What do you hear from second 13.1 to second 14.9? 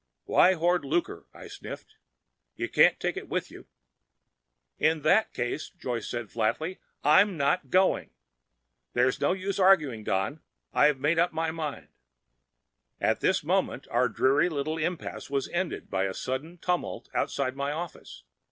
this moment our dreary little